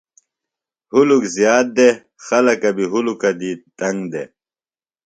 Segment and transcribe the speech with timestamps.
[0.93, 1.95] ہُلک زیات دےۡ۔
[2.25, 4.29] خلکہ بیۡ ہُلکہ دی تنگ دےۡ۔